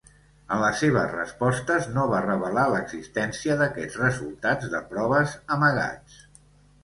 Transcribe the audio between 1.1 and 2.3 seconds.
respostes no va